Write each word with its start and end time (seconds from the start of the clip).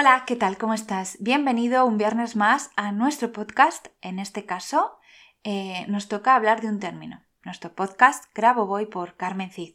Hola, 0.00 0.24
¿qué 0.26 0.34
tal? 0.34 0.56
¿Cómo 0.56 0.72
estás? 0.72 1.18
Bienvenido 1.20 1.84
un 1.84 1.98
viernes 1.98 2.34
más 2.34 2.70
a 2.74 2.90
nuestro 2.90 3.32
podcast. 3.32 3.88
En 4.00 4.18
este 4.18 4.46
caso, 4.46 4.98
eh, 5.44 5.84
nos 5.88 6.08
toca 6.08 6.34
hablar 6.34 6.62
de 6.62 6.68
un 6.68 6.80
término. 6.80 7.22
Nuestro 7.44 7.74
podcast 7.74 8.24
Grabo 8.34 8.64
Voy 8.64 8.86
por 8.86 9.18
Carmen 9.18 9.50
Cid. 9.50 9.74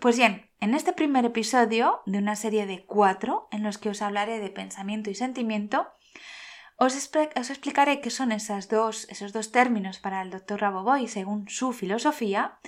Pues 0.00 0.16
bien, 0.16 0.50
en 0.58 0.74
este 0.74 0.92
primer 0.92 1.24
episodio 1.24 2.02
de 2.06 2.18
una 2.18 2.34
serie 2.34 2.66
de 2.66 2.84
cuatro 2.86 3.46
en 3.52 3.62
los 3.62 3.78
que 3.78 3.90
os 3.90 4.02
hablaré 4.02 4.40
de 4.40 4.50
pensamiento 4.50 5.10
y 5.10 5.14
sentimiento, 5.14 5.86
os, 6.76 6.96
explicaré 6.96 8.00
qué 8.00 8.10
son 8.10 8.30
dos, 8.68 9.08
esos 9.10 9.32
dos 9.32 9.52
términos 9.52 10.00
para 10.00 10.22
el 10.22 10.30
doctor 10.30 10.60
Raboboy 10.60 11.06
según 11.06 11.48
su 11.48 11.72
filosofía 11.72 12.58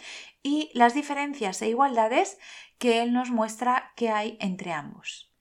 y 0.44 0.70
las 0.74 0.94
diferencias 0.94 1.60
e 1.60 1.70
igualdades 1.70 2.38
que 2.78 3.02
él 3.02 3.12
nos 3.12 3.30
muestra 3.30 3.92
que 3.96 4.10
hay 4.10 4.38
entre 4.40 4.72
ambos. 4.72 5.31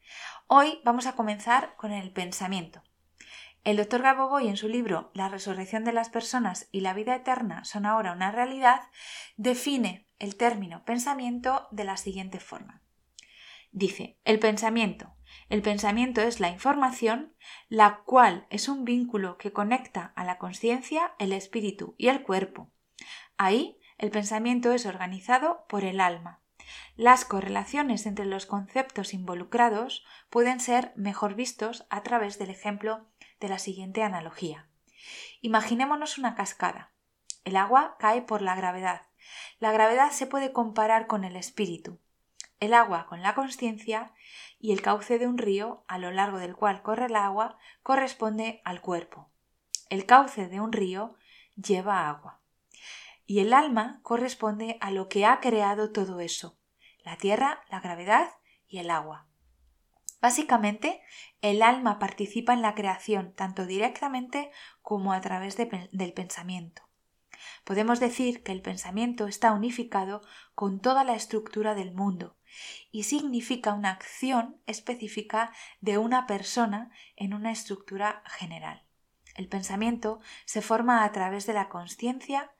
Hoy 0.53 0.81
vamos 0.83 1.05
a 1.05 1.15
comenzar 1.15 1.77
con 1.77 1.93
el 1.93 2.11
pensamiento. 2.11 2.83
El 3.63 3.77
doctor 3.77 4.01
Gaboboy 4.01 4.49
en 4.49 4.57
su 4.57 4.67
libro 4.67 5.09
La 5.13 5.29
resurrección 5.29 5.85
de 5.85 5.93
las 5.93 6.09
personas 6.09 6.67
y 6.73 6.81
la 6.81 6.93
vida 6.93 7.15
eterna 7.15 7.63
son 7.63 7.85
ahora 7.85 8.11
una 8.11 8.33
realidad 8.33 8.81
define 9.37 10.09
el 10.19 10.35
término 10.35 10.83
pensamiento 10.83 11.69
de 11.71 11.85
la 11.85 11.95
siguiente 11.95 12.41
forma. 12.41 12.81
Dice, 13.71 14.19
el 14.25 14.39
pensamiento. 14.39 15.15
El 15.47 15.61
pensamiento 15.61 16.19
es 16.19 16.41
la 16.41 16.49
información, 16.49 17.33
la 17.69 18.01
cual 18.03 18.45
es 18.49 18.67
un 18.67 18.83
vínculo 18.83 19.37
que 19.37 19.53
conecta 19.53 20.11
a 20.17 20.25
la 20.25 20.37
conciencia, 20.37 21.13
el 21.17 21.31
espíritu 21.31 21.95
y 21.97 22.09
el 22.09 22.23
cuerpo. 22.23 22.69
Ahí, 23.37 23.79
el 23.97 24.11
pensamiento 24.11 24.73
es 24.73 24.85
organizado 24.85 25.63
por 25.69 25.85
el 25.85 26.01
alma, 26.01 26.40
las 26.95 27.25
correlaciones 27.25 28.05
entre 28.05 28.25
los 28.25 28.45
conceptos 28.45 29.13
involucrados 29.13 30.05
pueden 30.29 30.59
ser 30.59 30.93
mejor 30.95 31.35
vistos 31.35 31.85
a 31.89 32.03
través 32.03 32.37
del 32.39 32.49
ejemplo 32.49 33.07
de 33.39 33.49
la 33.49 33.59
siguiente 33.59 34.03
analogía. 34.03 34.67
Imaginémonos 35.41 36.17
una 36.17 36.35
cascada. 36.35 36.91
El 37.43 37.55
agua 37.55 37.95
cae 37.99 38.21
por 38.21 38.41
la 38.41 38.55
gravedad. 38.55 39.01
La 39.59 39.71
gravedad 39.71 40.11
se 40.11 40.27
puede 40.27 40.51
comparar 40.51 41.07
con 41.07 41.23
el 41.23 41.35
espíritu, 41.35 41.99
el 42.59 42.73
agua 42.75 43.07
con 43.07 43.21
la 43.23 43.33
conciencia 43.33 44.13
y 44.59 44.71
el 44.71 44.81
cauce 44.81 45.17
de 45.17 45.27
un 45.27 45.37
río 45.37 45.83
a 45.87 45.97
lo 45.97 46.11
largo 46.11 46.37
del 46.37 46.55
cual 46.55 46.83
corre 46.83 47.07
el 47.07 47.15
agua 47.15 47.57
corresponde 47.81 48.61
al 48.63 48.81
cuerpo. 48.81 49.31
El 49.89 50.05
cauce 50.05 50.47
de 50.47 50.61
un 50.61 50.71
río 50.71 51.15
lleva 51.55 52.07
agua. 52.07 52.39
Y 53.25 53.39
el 53.39 53.53
alma 53.53 53.99
corresponde 54.03 54.77
a 54.79 54.91
lo 54.91 55.09
que 55.09 55.25
ha 55.25 55.39
creado 55.39 55.91
todo 55.91 56.19
eso, 56.19 56.59
la 57.03 57.17
tierra, 57.17 57.63
la 57.69 57.79
gravedad 57.79 58.29
y 58.67 58.79
el 58.79 58.89
agua. 58.89 59.27
Básicamente, 60.21 61.01
el 61.41 61.63
alma 61.63 61.97
participa 61.97 62.53
en 62.53 62.61
la 62.61 62.75
creación 62.75 63.33
tanto 63.33 63.65
directamente 63.65 64.51
como 64.81 65.13
a 65.13 65.21
través 65.21 65.57
del 65.57 66.13
pensamiento. 66.13 66.83
Podemos 67.63 67.99
decir 67.99 68.43
que 68.43 68.51
el 68.51 68.61
pensamiento 68.61 69.27
está 69.27 69.51
unificado 69.51 70.21
con 70.53 70.79
toda 70.79 71.03
la 71.03 71.15
estructura 71.15 71.73
del 71.73 71.91
mundo 71.91 72.37
y 72.91 73.03
significa 73.03 73.73
una 73.73 73.91
acción 73.91 74.61
específica 74.67 75.53
de 75.79 75.97
una 75.97 76.27
persona 76.27 76.91
en 77.15 77.33
una 77.33 77.51
estructura 77.51 78.23
general. 78.27 78.83
El 79.35 79.47
pensamiento 79.47 80.19
se 80.45 80.61
forma 80.61 81.03
a 81.03 81.11
través 81.11 81.47
de 81.47 81.53
la 81.53 81.69
conciencia 81.69 82.51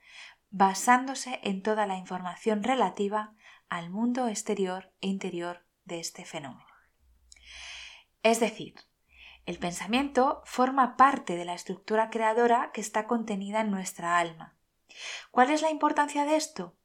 basándose 0.51 1.39
en 1.44 1.63
toda 1.63 1.88
la 1.88 1.97
información 1.97 2.62
relativa 2.63 3.34
al 3.69 3.89
mundo 3.89 4.28
exterior 4.28 4.94
e 5.00 5.07
interior 5.07 5.66
de 5.85 6.00
este 6.00 6.25
fenómeno. 6.25 6.67
Es 8.22 8.39
decir, 8.39 8.75
el 9.45 9.57
pensamiento 9.57 10.44
forma 10.45 10.97
parte 10.97 11.35
de 11.35 11.45
la 11.45 11.56
estructura 11.56 12.09
creadora 12.09 12.72
que 12.73 12.81
está 12.81 13.07
contenida 13.07 13.62
en 13.62 13.72
nuestra 13.72 14.19
alma. 14.19 14.56
¿Cuál 15.31 15.50
es 15.50 15.62
la 15.62 15.72
importancia 15.72 16.25
de 16.25 16.35
esto? 16.35 16.78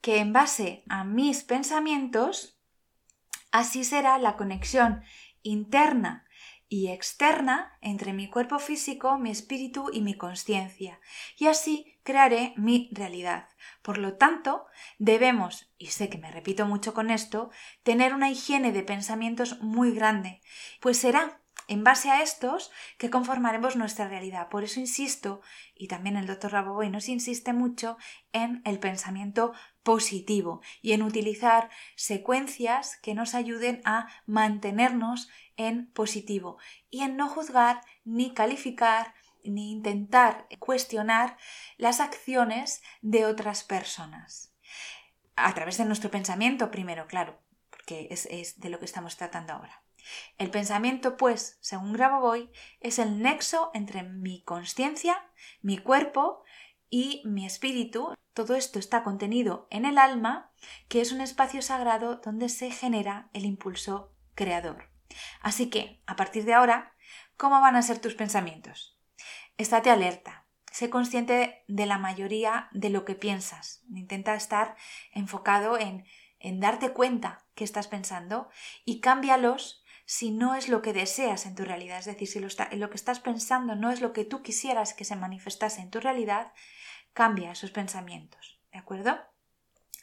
Que 0.00 0.18
en 0.18 0.32
base 0.32 0.84
a 0.88 1.04
mis 1.04 1.42
pensamientos, 1.42 2.58
así 3.50 3.84
será 3.84 4.16
la 4.18 4.36
conexión 4.36 5.02
interna 5.42 6.24
y 6.68 6.88
externa 6.88 7.78
entre 7.80 8.12
mi 8.12 8.28
cuerpo 8.28 8.58
físico, 8.58 9.18
mi 9.18 9.30
espíritu 9.30 9.90
y 9.92 10.00
mi 10.00 10.14
conciencia, 10.14 11.00
y 11.36 11.46
así 11.46 11.98
crearé 12.02 12.52
mi 12.56 12.90
realidad. 12.92 13.48
Por 13.82 13.98
lo 13.98 14.14
tanto, 14.16 14.66
debemos, 14.98 15.72
y 15.78 15.86
sé 15.86 16.08
que 16.08 16.18
me 16.18 16.30
repito 16.30 16.66
mucho 16.66 16.94
con 16.94 17.10
esto, 17.10 17.50
tener 17.82 18.14
una 18.14 18.30
higiene 18.30 18.72
de 18.72 18.82
pensamientos 18.82 19.60
muy 19.60 19.92
grande, 19.92 20.40
pues 20.80 20.98
será 20.98 21.40
en 21.68 21.84
base 21.84 22.10
a 22.10 22.22
estos 22.22 22.72
que 22.96 23.10
conformaremos 23.10 23.76
nuestra 23.76 24.08
realidad. 24.08 24.48
Por 24.48 24.64
eso 24.64 24.80
insisto, 24.80 25.40
y 25.74 25.86
también 25.86 26.16
el 26.16 26.26
doctor 26.26 26.52
Raboboy 26.52 26.90
nos 26.90 27.08
insiste 27.08 27.52
mucho 27.52 27.98
en 28.32 28.62
el 28.64 28.80
pensamiento 28.80 29.52
positivo 29.82 30.62
y 30.82 30.92
en 30.92 31.02
utilizar 31.02 31.70
secuencias 31.94 32.96
que 32.96 33.14
nos 33.14 33.34
ayuden 33.34 33.80
a 33.84 34.08
mantenernos 34.26 35.28
en 35.56 35.90
positivo 35.92 36.58
y 36.90 37.02
en 37.02 37.16
no 37.16 37.28
juzgar 37.28 37.82
ni 38.04 38.32
calificar 38.32 39.14
ni 39.44 39.70
intentar 39.70 40.46
cuestionar 40.58 41.36
las 41.76 42.00
acciones 42.00 42.82
de 43.02 43.24
otras 43.26 43.62
personas. 43.64 44.52
A 45.36 45.54
través 45.54 45.78
de 45.78 45.84
nuestro 45.84 46.10
pensamiento 46.10 46.70
primero, 46.70 47.06
claro, 47.06 47.38
porque 47.70 48.08
es, 48.10 48.26
es 48.26 48.58
de 48.58 48.70
lo 48.70 48.78
que 48.78 48.84
estamos 48.84 49.16
tratando 49.16 49.52
ahora. 49.52 49.82
El 50.38 50.50
pensamiento, 50.50 51.16
pues, 51.16 51.58
según 51.60 51.92
Grabovoi, 51.92 52.50
es 52.80 52.98
el 52.98 53.20
nexo 53.20 53.70
entre 53.74 54.02
mi 54.02 54.42
conciencia, 54.42 55.30
mi 55.62 55.78
cuerpo 55.78 56.42
y 56.90 57.22
mi 57.24 57.46
espíritu. 57.46 58.14
Todo 58.34 58.54
esto 58.54 58.78
está 58.78 59.02
contenido 59.02 59.66
en 59.70 59.84
el 59.84 59.98
alma, 59.98 60.52
que 60.88 61.00
es 61.00 61.12
un 61.12 61.20
espacio 61.20 61.62
sagrado 61.62 62.16
donde 62.16 62.48
se 62.48 62.70
genera 62.70 63.30
el 63.32 63.44
impulso 63.44 64.14
creador. 64.34 64.90
Así 65.40 65.70
que, 65.70 66.02
a 66.06 66.16
partir 66.16 66.44
de 66.44 66.54
ahora, 66.54 66.94
¿cómo 67.36 67.60
van 67.60 67.76
a 67.76 67.82
ser 67.82 67.98
tus 67.98 68.14
pensamientos? 68.14 68.98
Estate 69.56 69.90
alerta, 69.90 70.46
sé 70.70 70.90
consciente 70.90 71.64
de 71.66 71.86
la 71.86 71.98
mayoría 71.98 72.68
de 72.72 72.90
lo 72.90 73.04
que 73.04 73.14
piensas. 73.14 73.82
Intenta 73.92 74.34
estar 74.34 74.76
enfocado 75.12 75.78
en, 75.78 76.04
en 76.38 76.60
darte 76.60 76.92
cuenta 76.92 77.44
que 77.54 77.64
estás 77.64 77.88
pensando 77.88 78.48
y 78.84 79.00
cámbialos 79.00 79.82
si 80.10 80.30
no 80.30 80.54
es 80.54 80.70
lo 80.70 80.80
que 80.80 80.94
deseas 80.94 81.44
en 81.44 81.54
tu 81.54 81.66
realidad, 81.66 81.98
es 81.98 82.06
decir, 82.06 82.26
si 82.26 82.40
lo, 82.40 82.48
lo, 82.78 82.88
que 82.88 82.96
estás 82.96 83.20
pensando 83.20 83.76
no 83.76 83.90
es 83.90 84.00
lo 84.00 84.14
que 84.14 84.24
tú 84.24 84.40
quisieras 84.40 84.94
que 84.94 85.04
se 85.04 85.16
manifestase 85.16 85.82
en 85.82 85.90
tu 85.90 86.00
realidad, 86.00 86.54
cambia 87.12 87.52
esos 87.52 87.72
pensamientos, 87.72 88.58
¿de 88.72 88.78
acuerdo? 88.78 89.18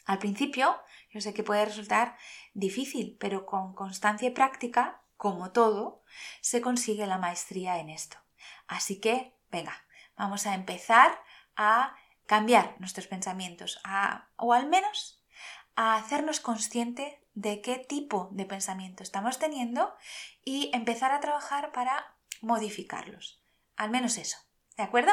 Al 0.04 0.20
principio, 0.20 0.80
yo 1.10 1.20
sé 1.20 1.34
que 1.34 1.42
puede 1.42 1.64
resultar 1.64 2.16
difícil, 2.54 3.16
pero 3.18 3.46
con 3.46 3.74
constancia 3.74 4.28
y 4.28 4.30
práctica, 4.30 5.02
como 5.16 5.50
todo, 5.50 6.04
se 6.40 6.60
consigue 6.60 7.08
la 7.08 7.18
maestría 7.18 7.80
en 7.80 7.90
esto. 7.90 8.16
Así 8.68 9.00
que, 9.00 9.34
venga, 9.50 9.86
vamos 10.16 10.46
a 10.46 10.54
empezar 10.54 11.20
a 11.56 11.96
cambiar 12.26 12.76
nuestros 12.78 13.08
pensamientos, 13.08 13.80
o 14.36 14.52
al 14.52 14.68
menos 14.68 15.20
a 15.76 15.96
hacernos 15.96 16.40
consciente 16.40 17.22
de 17.34 17.60
qué 17.60 17.76
tipo 17.76 18.30
de 18.32 18.46
pensamiento 18.46 19.02
estamos 19.02 19.38
teniendo 19.38 19.94
y 20.44 20.70
empezar 20.72 21.12
a 21.12 21.20
trabajar 21.20 21.70
para 21.72 22.16
modificarlos. 22.40 23.42
Al 23.76 23.90
menos 23.90 24.16
eso. 24.16 24.38
¿De 24.76 24.82
acuerdo? 24.82 25.12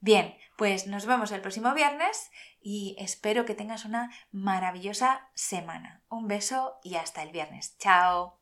Bien, 0.00 0.36
pues 0.56 0.86
nos 0.86 1.06
vemos 1.06 1.30
el 1.32 1.40
próximo 1.40 1.72
viernes 1.74 2.30
y 2.60 2.96
espero 2.98 3.44
que 3.44 3.54
tengas 3.54 3.84
una 3.84 4.10
maravillosa 4.32 5.28
semana. 5.34 6.02
Un 6.08 6.26
beso 6.26 6.78
y 6.82 6.96
hasta 6.96 7.22
el 7.22 7.30
viernes. 7.30 7.76
Chao. 7.78 8.38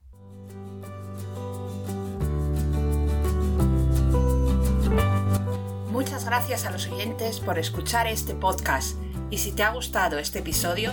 Muchas 5.90 6.26
gracias 6.26 6.66
a 6.66 6.70
los 6.70 6.86
oyentes 6.88 7.40
por 7.40 7.58
escuchar 7.58 8.06
este 8.06 8.34
podcast 8.34 8.98
y 9.30 9.38
si 9.38 9.52
te 9.52 9.62
ha 9.62 9.70
gustado 9.70 10.18
este 10.18 10.40
episodio, 10.40 10.92